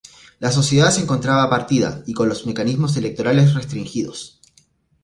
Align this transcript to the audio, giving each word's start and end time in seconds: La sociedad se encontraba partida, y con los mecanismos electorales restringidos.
La 0.39 0.51
sociedad 0.51 0.89
se 0.89 1.01
encontraba 1.03 1.47
partida, 1.47 2.01
y 2.07 2.13
con 2.13 2.27
los 2.27 2.47
mecanismos 2.47 2.97
electorales 2.97 3.53
restringidos. 3.53 4.39